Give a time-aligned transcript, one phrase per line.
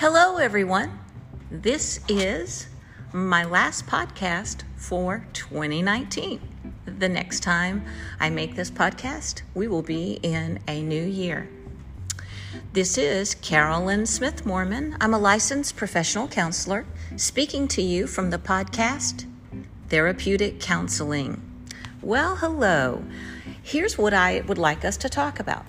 [0.00, 0.98] Hello, everyone.
[1.50, 2.68] This is
[3.12, 6.40] my last podcast for 2019.
[6.86, 7.84] The next time
[8.18, 11.50] I make this podcast, we will be in a new year.
[12.72, 14.96] This is Carolyn Smith Mormon.
[15.02, 16.86] I'm a licensed professional counselor
[17.16, 19.26] speaking to you from the podcast
[19.90, 21.42] Therapeutic Counseling.
[22.00, 23.04] Well, hello.
[23.62, 25.66] Here's what I would like us to talk about.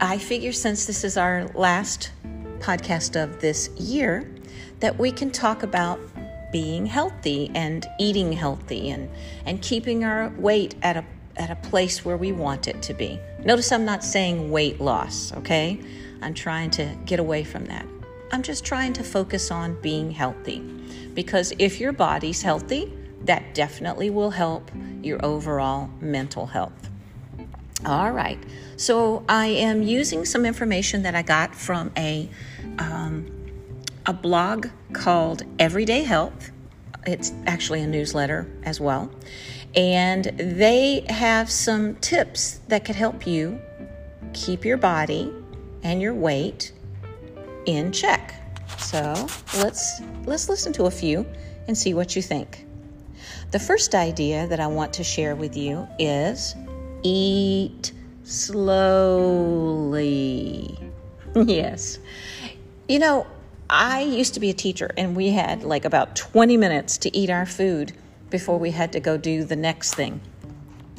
[0.00, 2.10] I figure since this is our last
[2.54, 4.30] podcast of this year,
[4.80, 6.00] that we can talk about
[6.52, 9.10] being healthy and eating healthy and,
[9.44, 11.04] and keeping our weight at a,
[11.36, 13.18] at a place where we want it to be.
[13.44, 15.80] Notice I'm not saying weight loss, okay?
[16.22, 17.86] I'm trying to get away from that.
[18.32, 20.60] I'm just trying to focus on being healthy
[21.12, 22.92] because if your body's healthy,
[23.24, 24.70] that definitely will help
[25.02, 26.90] your overall mental health.
[27.86, 28.38] All right,
[28.76, 32.30] so I am using some information that I got from a
[32.78, 33.30] um,
[34.06, 36.50] a blog called Everyday Health.
[37.06, 39.10] It's actually a newsletter as well,
[39.74, 43.60] and they have some tips that could help you
[44.32, 45.30] keep your body
[45.82, 46.72] and your weight
[47.66, 48.34] in check.
[48.78, 49.26] So
[49.58, 51.26] let's let's listen to a few
[51.68, 52.64] and see what you think.
[53.50, 56.56] The first idea that I want to share with you is
[57.04, 57.92] eat
[58.24, 58.76] slowly.
[61.34, 62.00] yes.
[62.88, 63.26] You know,
[63.70, 67.30] I used to be a teacher and we had like about 20 minutes to eat
[67.30, 67.92] our food
[68.30, 70.20] before we had to go do the next thing.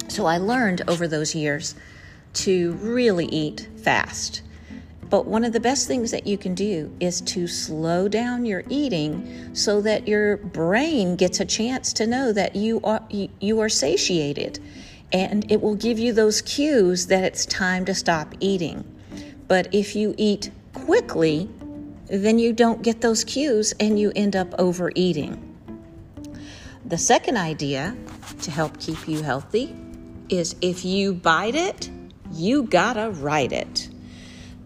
[0.07, 1.75] So I learned over those years
[2.35, 4.41] to really eat fast.
[5.09, 8.63] But one of the best things that you can do is to slow down your
[8.69, 13.01] eating so that your brain gets a chance to know that you are
[13.39, 14.59] you are satiated
[15.11, 18.83] and it will give you those cues that it's time to stop eating.
[19.47, 21.49] But if you eat quickly,
[22.07, 25.41] then you don't get those cues and you end up overeating.
[26.85, 27.95] The second idea
[28.41, 29.75] to help keep you healthy
[30.29, 31.89] is if you bite it,
[32.31, 33.89] you gotta write it.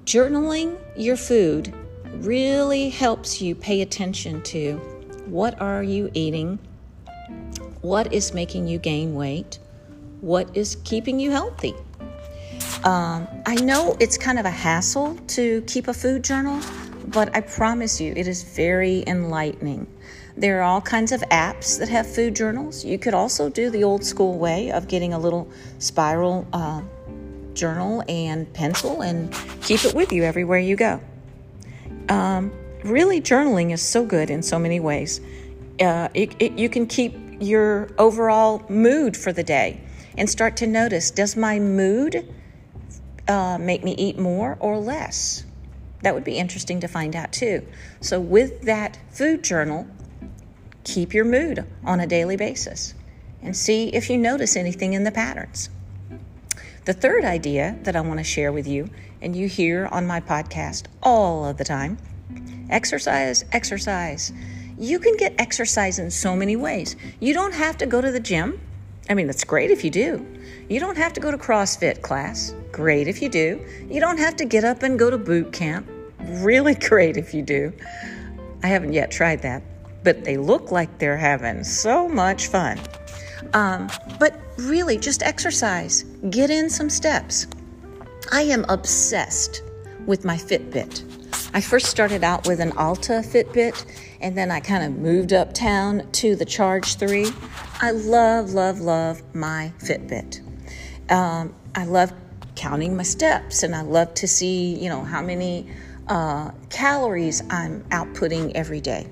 [0.06, 1.74] Journaling your food
[2.16, 4.78] really helps you pay attention to
[5.25, 6.59] what are you eating,
[7.81, 9.59] what is making you gain weight,
[10.22, 11.75] what is keeping you healthy.
[12.84, 16.62] Um, I know it's kind of a hassle to keep a food journal,
[17.07, 19.88] but I promise you it is very enlightening.
[20.38, 22.85] There are all kinds of apps that have food journals.
[22.85, 25.50] You could also do the old school way of getting a little
[25.80, 26.81] spiral uh,
[27.53, 31.01] journal and pencil and keep it with you everywhere you go.
[32.07, 32.53] Um,
[32.86, 35.19] really, journaling is so good in so many ways.
[35.81, 39.81] Uh, it, it, you can keep your overall mood for the day
[40.18, 42.34] and start to notice does my mood
[43.28, 45.46] uh, make me eat more or less?
[46.02, 47.66] That would be interesting to find out too.
[48.02, 49.88] So, with that food journal,
[50.84, 52.94] keep your mood on a daily basis
[53.42, 55.69] and see if you notice anything in the patterns.
[56.86, 58.90] The third idea that I want to share with you,
[59.22, 61.98] and you hear on my podcast all of the time
[62.69, 64.31] exercise, exercise.
[64.78, 66.96] You can get exercise in so many ways.
[67.19, 68.62] You don't have to go to the gym.
[69.09, 70.25] I mean, that's great if you do.
[70.70, 72.53] You don't have to go to CrossFit class.
[72.72, 73.66] Great if you do.
[73.90, 75.90] You don't have to get up and go to boot camp.
[76.20, 77.74] Really great if you do.
[78.62, 79.64] I haven't yet tried that,
[80.03, 82.80] but they look like they're having so much fun.
[83.53, 87.48] Um, but really, just exercise, get in some steps.
[88.31, 89.64] I am obsessed
[90.06, 91.03] with my Fitbit.
[91.53, 93.86] I first started out with an Alta Fitbit,
[94.22, 97.31] and then I kind of moved uptown to the Charge 3.
[97.81, 100.41] I love, love, love my Fitbit.
[101.09, 102.12] Um, I love
[102.56, 105.69] counting my steps, and I love to see, you know, how many
[106.09, 109.07] uh, calories I'm outputting every day.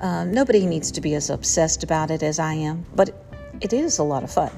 [0.00, 3.14] Uh, nobody needs to be as obsessed about it as I am, but
[3.60, 4.50] it is a lot of fun.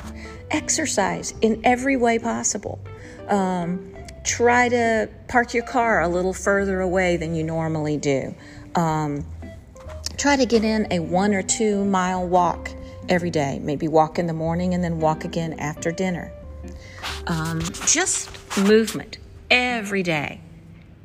[0.53, 2.79] Exercise in every way possible.
[3.27, 3.93] Um,
[4.25, 8.37] try to park your car a little further away than you normally do.
[8.77, 9.27] Um,
[10.17, 12.71] try to get in a one or two mile walk
[13.09, 13.59] every day.
[13.63, 16.33] Maybe walk in the morning and then walk again after dinner.
[17.27, 19.19] Um, just movement
[19.51, 20.41] every day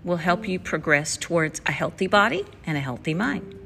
[0.04, 3.60] will help you progress towards a healthy body and a healthy mind.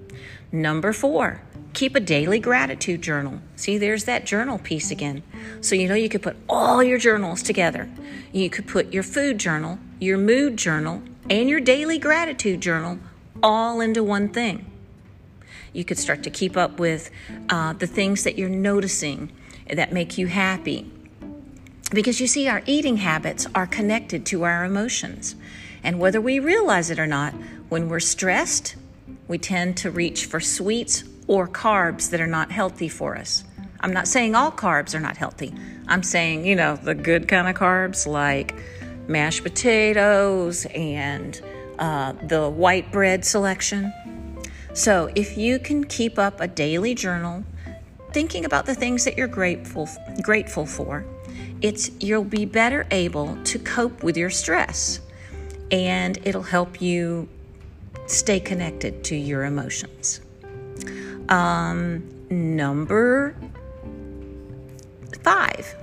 [0.51, 1.41] Number four,
[1.73, 3.41] keep a daily gratitude journal.
[3.55, 5.23] See, there's that journal piece again.
[5.61, 7.89] So, you know, you could put all your journals together.
[8.31, 12.99] You could put your food journal, your mood journal, and your daily gratitude journal
[13.43, 14.66] all into one thing.
[15.73, 17.09] You could start to keep up with
[17.49, 19.31] uh, the things that you're noticing
[19.69, 20.89] that make you happy.
[21.91, 25.35] Because you see, our eating habits are connected to our emotions.
[25.83, 27.33] And whether we realize it or not,
[27.69, 28.75] when we're stressed,
[29.27, 33.43] we tend to reach for sweets or carbs that are not healthy for us.
[33.79, 35.53] I'm not saying all carbs are not healthy.
[35.87, 38.55] I'm saying, you know, the good kind of carbs like
[39.07, 41.39] mashed potatoes and
[41.79, 43.93] uh, the white bread selection.
[44.77, 47.43] So, if you can keep up a daily journal,
[48.11, 49.89] thinking about the things that you're grateful
[50.21, 51.03] grateful for,
[51.63, 54.99] it's you'll be better able to cope with your stress,
[55.71, 57.27] and it'll help you
[58.05, 60.21] stay connected to your emotions.
[61.27, 63.35] Um, number
[65.23, 65.75] five,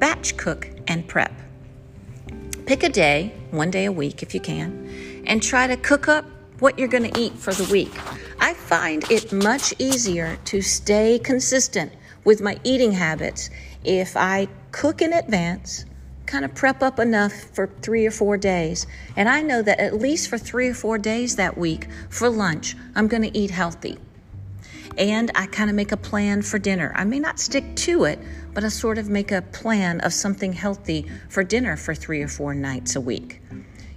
[0.00, 1.32] batch cook and prep.
[2.66, 6.24] Pick a day, one day a week if you can, and try to cook up
[6.62, 7.92] what you're going to eat for the week.
[8.72, 11.92] Find it much easier to stay consistent
[12.24, 13.50] with my eating habits
[13.84, 15.84] if I cook in advance,
[16.24, 20.00] kind of prep up enough for three or four days, and I know that at
[20.00, 23.98] least for three or four days that week for lunch, I'm going to eat healthy.
[24.96, 26.94] And I kind of make a plan for dinner.
[26.96, 28.18] I may not stick to it,
[28.54, 32.28] but I sort of make a plan of something healthy for dinner for three or
[32.28, 33.42] four nights a week.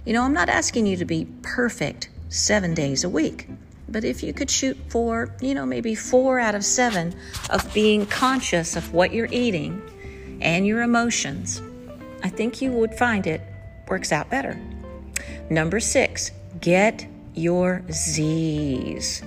[0.04, 3.48] You know, I'm not asking you to be perfect seven days a week,
[3.96, 7.14] but if you could shoot for, you know, maybe four out of seven
[7.48, 9.80] of being conscious of what you're eating
[10.42, 11.62] and your emotions,
[12.22, 13.40] I think you would find it
[13.88, 14.60] works out better.
[15.48, 19.22] Number six, get your Z's.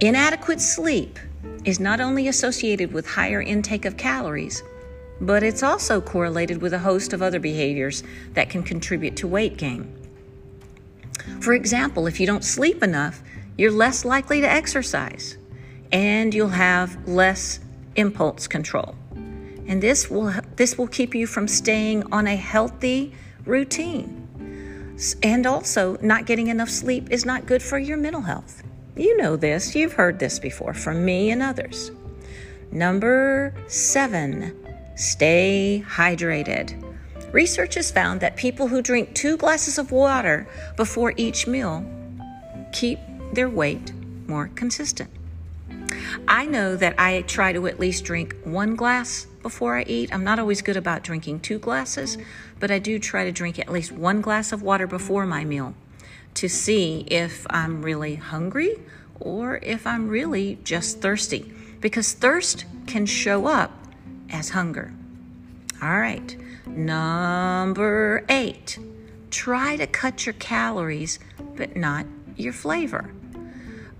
[0.00, 1.18] Inadequate sleep
[1.66, 4.62] is not only associated with higher intake of calories,
[5.20, 8.02] but it's also correlated with a host of other behaviors
[8.32, 9.94] that can contribute to weight gain.
[11.42, 13.22] For example, if you don't sleep enough,
[13.60, 15.36] you're less likely to exercise
[15.92, 17.60] and you'll have less
[17.94, 18.94] impulse control.
[19.66, 23.12] And this will this will keep you from staying on a healthy
[23.44, 24.16] routine.
[25.22, 28.62] And also, not getting enough sleep is not good for your mental health.
[28.96, 31.90] You know this, you've heard this before from me and others.
[32.72, 34.56] Number seven,
[34.96, 36.82] stay hydrated.
[37.32, 41.84] Research has found that people who drink two glasses of water before each meal
[42.72, 42.98] keep
[43.32, 43.92] their weight
[44.26, 45.10] more consistent.
[46.26, 50.12] I know that I try to at least drink one glass before I eat.
[50.12, 52.18] I'm not always good about drinking two glasses,
[52.58, 55.74] but I do try to drink at least one glass of water before my meal
[56.34, 58.78] to see if I'm really hungry
[59.18, 63.72] or if I'm really just thirsty, because thirst can show up
[64.30, 64.92] as hunger.
[65.82, 66.36] All right,
[66.66, 68.78] number eight,
[69.30, 71.18] try to cut your calories,
[71.56, 72.06] but not
[72.36, 73.10] your flavor.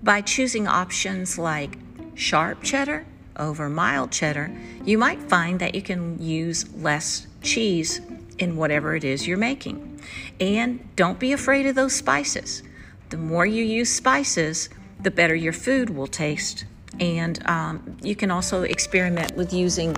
[0.03, 1.77] By choosing options like
[2.15, 3.07] sharp cheddar
[3.37, 4.51] over mild cheddar,
[4.85, 8.01] you might find that you can use less cheese
[8.39, 10.01] in whatever it is you're making.
[10.41, 12.63] And don't be afraid of those spices.
[13.11, 14.71] The more you use spices,
[15.01, 16.65] the better your food will taste.
[16.99, 19.97] And um, you can also experiment with using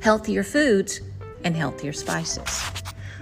[0.00, 1.00] healthier foods
[1.44, 2.62] and healthier spices.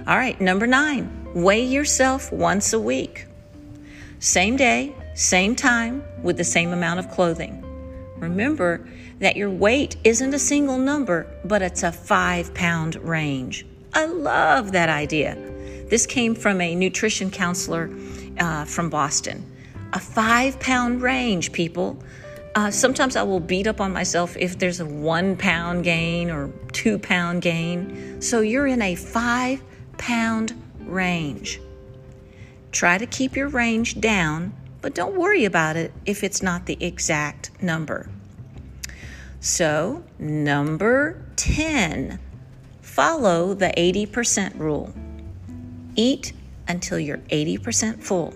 [0.07, 3.27] All right, number nine, weigh yourself once a week.
[4.21, 7.65] Same day, same time, with the same amount of clothing.
[8.19, 8.89] Remember
[9.19, 13.67] that your weight isn't a single number, but it's a five pound range.
[13.93, 15.35] I love that idea.
[15.89, 17.91] This came from a nutrition counselor
[18.39, 19.45] uh, from Boston.
[19.93, 22.01] A five pound range, people.
[22.55, 26.53] Uh, sometimes I will beat up on myself if there's a one pound gain or
[26.71, 28.23] two pound gain.
[28.23, 29.65] So you're in a five
[29.97, 31.61] pound range.
[32.71, 36.83] Try to keep your range down, but don't worry about it if it's not the
[36.85, 38.09] exact number.
[39.41, 42.19] So, number 10,
[42.81, 44.93] follow the 80% rule.
[45.95, 46.33] Eat
[46.67, 48.35] until you're 80% full.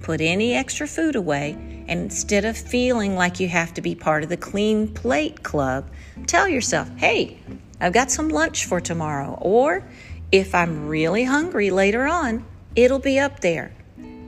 [0.00, 1.52] Put any extra food away,
[1.86, 5.88] and instead of feeling like you have to be part of the clean plate club,
[6.26, 7.38] tell yourself, hey,
[7.80, 9.38] I've got some lunch for tomorrow.
[9.40, 9.84] Or
[10.32, 12.44] if I'm really hungry later on,
[12.76, 13.72] it'll be up there.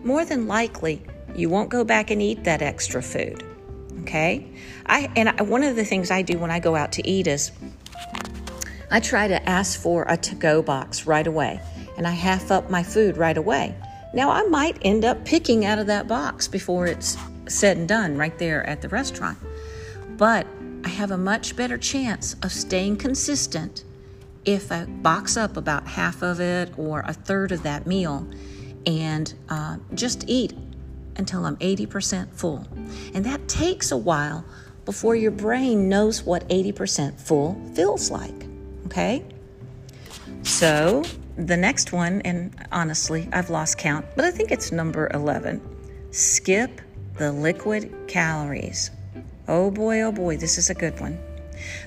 [0.05, 1.03] More than likely,
[1.35, 3.45] you won't go back and eat that extra food.
[4.03, 4.47] Okay?
[4.87, 7.27] I and I, one of the things I do when I go out to eat
[7.27, 7.53] is
[8.91, 11.61] I try to ask for a to-go box right away,
[11.97, 13.75] and I half up my food right away.
[14.13, 17.17] Now I might end up picking out of that box before it's
[17.49, 19.39] said and done right there at the restaurant.
[20.17, 20.47] But
[20.85, 23.85] I have a much better chance of staying consistent
[24.45, 28.29] if I box up about half of it or a third of that meal
[28.87, 30.53] and uh, just eat
[31.17, 32.67] until I'm 80% full.
[33.15, 34.45] And that takes a while
[34.85, 38.47] before your brain knows what 80% full feels like.
[38.87, 39.25] Okay?
[40.43, 41.05] So,
[41.37, 45.61] the next one, and honestly, I've lost count, but I think it's number 11
[46.11, 46.83] skip
[47.17, 48.91] the liquid calories.
[49.49, 51.19] Oh boy, oh boy, this is a good one.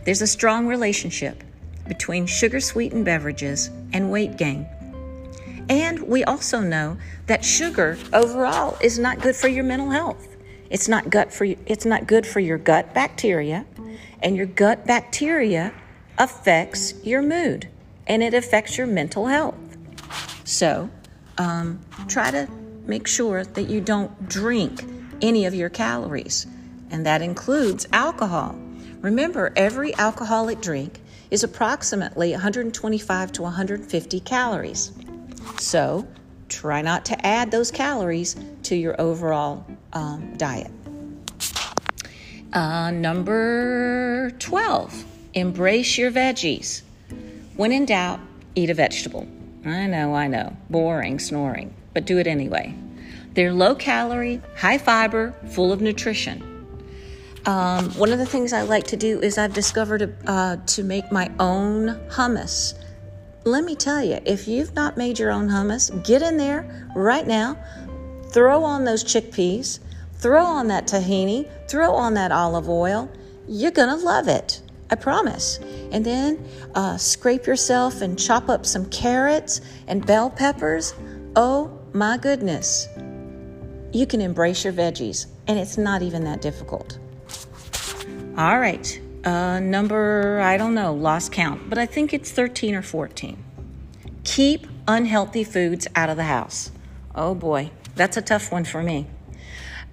[0.03, 1.43] There's a strong relationship
[1.87, 4.67] between sugar sweetened beverages and weight gain.
[5.69, 10.35] And we also know that sugar overall is not good for your mental health.
[10.69, 13.65] It's not gut for it's not good for your gut bacteria,
[14.21, 15.73] and your gut bacteria
[16.17, 17.67] affects your mood
[18.07, 19.55] and it affects your mental health.
[20.43, 20.89] So,
[21.37, 22.47] um, try to
[22.85, 24.83] make sure that you don't drink
[25.21, 26.45] any of your calories,
[26.91, 28.55] and that includes alcohol.
[29.01, 30.99] Remember, every alcoholic drink
[31.31, 34.91] is approximately 125 to 150 calories.
[35.57, 36.07] So
[36.49, 40.71] try not to add those calories to your overall um, diet.
[42.53, 46.81] Uh, number 12, embrace your veggies.
[47.55, 48.19] When in doubt,
[48.55, 49.27] eat a vegetable.
[49.65, 52.73] I know, I know, boring, snoring, but do it anyway.
[53.33, 56.51] They're low calorie, high fiber, full of nutrition.
[57.45, 61.11] Um, one of the things I like to do is I've discovered uh, to make
[61.11, 62.73] my own hummus.
[63.47, 67.27] Let me tell you, if you've not made your own hummus, get in there right
[67.27, 67.55] now,
[68.31, 69.77] throw on those chickpeas,
[70.15, 73.07] throw on that tahini, throw on that olive oil.
[73.47, 74.63] You're going to love it.
[74.89, 75.59] I promise.
[75.91, 80.95] And then uh, scrape yourself and chop up some carrots and bell peppers.
[81.35, 82.87] Oh my goodness.
[83.93, 86.97] You can embrace your veggies, and it's not even that difficult.
[88.37, 88.99] All right.
[89.25, 93.43] Uh, number, I don't know, lost count, but I think it's 13 or 14.
[94.23, 96.71] Keep unhealthy foods out of the house.
[97.15, 99.07] Oh boy, that's a tough one for me.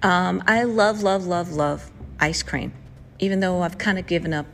[0.03, 2.73] Um, I love, love, love, love ice cream,
[3.17, 4.45] even though I've kind of given up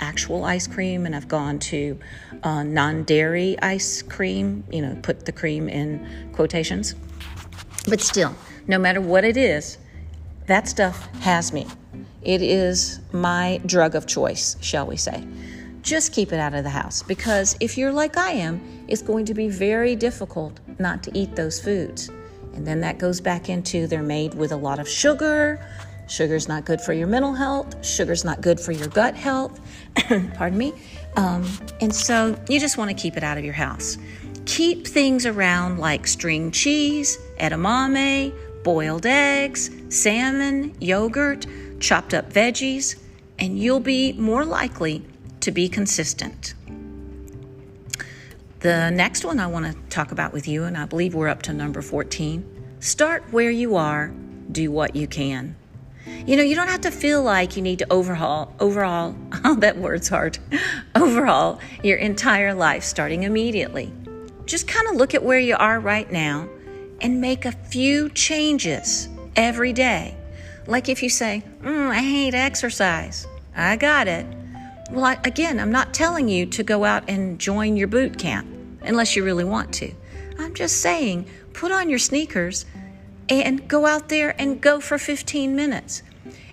[0.00, 1.98] actual ice cream and I've gone to
[2.42, 6.96] uh, non dairy ice cream, you know, put the cream in quotations.
[7.88, 8.34] But still,
[8.66, 9.78] no matter what it is,
[10.46, 11.66] that stuff has me.
[12.28, 15.26] It is my drug of choice, shall we say.
[15.80, 19.24] Just keep it out of the house because if you're like I am, it's going
[19.24, 22.10] to be very difficult not to eat those foods.
[22.52, 25.58] And then that goes back into they're made with a lot of sugar.
[26.06, 27.82] Sugar's not good for your mental health.
[27.82, 29.58] Sugar's not good for your gut health.
[30.34, 30.74] Pardon me.
[31.16, 33.96] Um, and so you just want to keep it out of your house.
[34.44, 41.46] Keep things around like string cheese, edamame, boiled eggs, salmon, yogurt
[41.80, 42.96] chopped up veggies,
[43.38, 45.04] and you'll be more likely
[45.40, 46.54] to be consistent.
[48.60, 51.42] The next one I want to talk about with you, and I believe we're up
[51.42, 54.12] to number 14 start where you are,
[54.50, 55.56] do what you can.
[56.26, 59.76] You know, you don't have to feel like you need to overhaul, overall, oh, that
[59.76, 60.38] word's hard,
[60.94, 63.92] overhaul your entire life starting immediately.
[64.44, 66.48] Just kind of look at where you are right now
[67.00, 70.16] and make a few changes every day.
[70.68, 74.26] Like if you say, mm, I hate exercise, I got it.
[74.90, 78.46] Well, I, again, I'm not telling you to go out and join your boot camp
[78.82, 79.90] unless you really want to.
[80.38, 82.66] I'm just saying, put on your sneakers
[83.30, 86.02] and go out there and go for 15 minutes.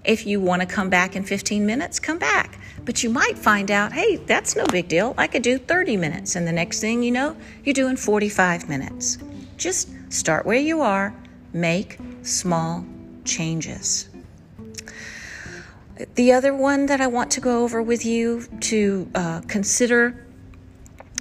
[0.06, 2.58] If you want to come back in 15 minutes, come back.
[2.86, 5.14] But you might find out, hey, that's no big deal.
[5.18, 6.38] I could do 30 minutes.
[6.38, 9.18] And the next thing you know, you're doing 45 minutes.
[9.58, 11.14] Just start where you are,
[11.52, 12.86] make small
[13.26, 14.10] changes.
[16.16, 20.26] The other one that I want to go over with you to uh, consider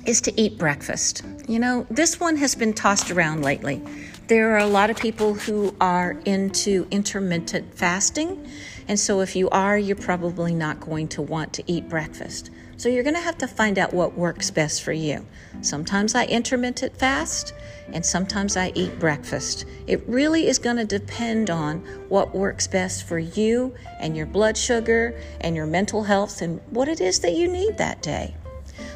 [0.05, 1.23] is to eat breakfast.
[1.49, 3.83] You know, this one has been tossed around lately.
[4.27, 8.47] There are a lot of people who are into intermittent fasting,
[8.89, 12.51] and so if you are, you're probably not going to want to eat breakfast.
[12.77, 15.25] So you're going to have to find out what works best for you.
[15.61, 17.55] Sometimes I intermittent fast,
[17.93, 19.67] and sometimes I eat breakfast.
[19.87, 21.79] It really is going to depend on
[22.09, 26.89] what works best for you and your blood sugar and your mental health and what
[26.89, 28.35] it is that you need that day.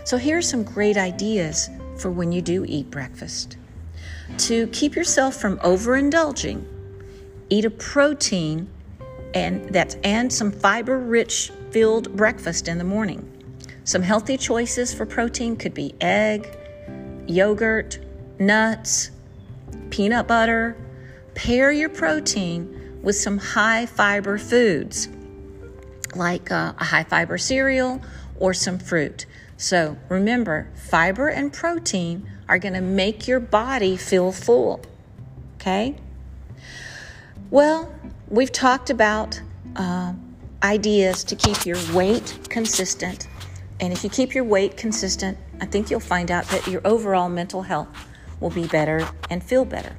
[0.04, 3.56] So, here are some great ideas for when you do eat breakfast.
[4.38, 6.64] To keep yourself from overindulging,
[7.50, 8.68] eat a protein
[9.34, 13.37] and that's and some fiber rich filled breakfast in the morning.
[13.88, 16.46] Some healthy choices for protein could be egg,
[17.26, 17.98] yogurt,
[18.38, 19.10] nuts,
[19.88, 20.76] peanut butter.
[21.34, 25.08] Pair your protein with some high fiber foods
[26.14, 28.02] like uh, a high fiber cereal
[28.38, 29.24] or some fruit.
[29.56, 34.82] So remember, fiber and protein are going to make your body feel full.
[35.56, 35.96] Okay?
[37.48, 37.90] Well,
[38.28, 39.40] we've talked about
[39.76, 40.12] uh,
[40.62, 43.28] ideas to keep your weight consistent.
[43.80, 47.28] And if you keep your weight consistent, I think you'll find out that your overall
[47.28, 47.88] mental health
[48.40, 49.96] will be better and feel better.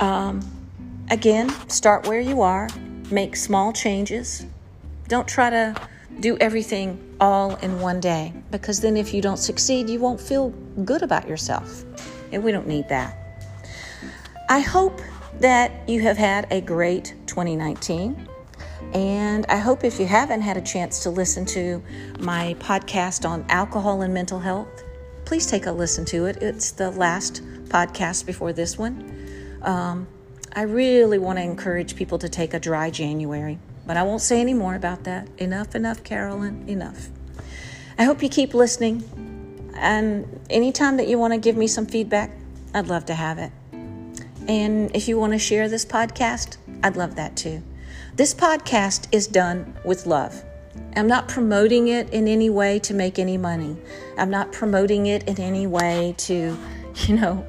[0.00, 0.40] Um,
[1.10, 2.68] again, start where you are,
[3.10, 4.46] make small changes.
[5.08, 5.74] Don't try to
[6.20, 10.50] do everything all in one day because then if you don't succeed, you won't feel
[10.84, 11.84] good about yourself.
[12.32, 13.16] And we don't need that.
[14.48, 15.00] I hope
[15.40, 18.28] that you have had a great 2019.
[18.92, 21.82] And I hope if you haven't had a chance to listen to
[22.18, 24.68] my podcast on alcohol and mental health,
[25.24, 26.42] please take a listen to it.
[26.42, 29.58] It's the last podcast before this one.
[29.62, 30.06] Um,
[30.54, 34.40] I really want to encourage people to take a dry January, but I won't say
[34.40, 35.28] any more about that.
[35.38, 37.08] Enough, enough, Carolyn, enough.
[37.98, 39.04] I hope you keep listening.
[39.74, 42.30] And anytime that you want to give me some feedback,
[42.72, 43.52] I'd love to have it.
[44.48, 47.62] And if you want to share this podcast, I'd love that too.
[48.14, 50.44] This podcast is done with love.
[50.96, 53.76] I'm not promoting it in any way to make any money.
[54.16, 56.56] I'm not promoting it in any way to,
[56.94, 57.46] you know,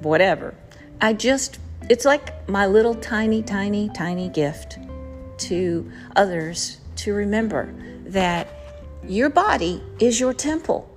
[0.00, 0.54] whatever.
[1.00, 1.58] I just,
[1.90, 4.78] it's like my little tiny, tiny, tiny gift
[5.38, 7.74] to others to remember
[8.06, 8.48] that
[9.06, 10.88] your body is your temple.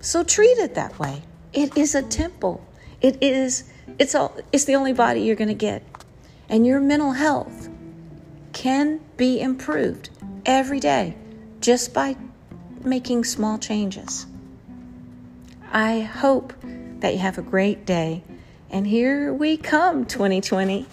[0.00, 1.22] So treat it that way.
[1.52, 2.66] It is a temple.
[3.00, 3.64] It is
[3.98, 5.82] it's all it's the only body you're going to get.
[6.48, 7.68] And your mental health
[8.52, 10.10] can be improved
[10.46, 11.14] every day
[11.60, 12.16] just by
[12.84, 14.26] making small changes.
[15.72, 16.52] I hope
[17.00, 18.22] that you have a great day.
[18.70, 20.86] And here we come, 2020,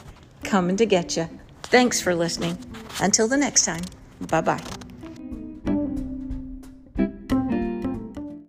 [0.43, 1.29] coming to get you.
[1.63, 2.57] Thanks for listening.
[2.99, 3.83] Until the next time,
[4.21, 4.88] bye bye.